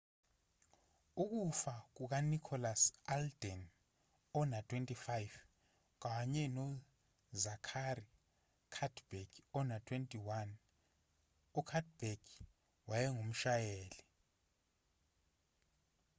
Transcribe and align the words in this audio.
ukufa 1.23 1.73
kukanicholas 1.95 2.81
alden 3.15 3.61
ona-25 4.41 5.11
kanye 6.03 6.43
nozachary 6.55 8.05
cuddeback 8.73 9.31
ona-21 9.59 10.49
ucuddeback 11.59 12.23
wayengumshayeli 12.89 13.99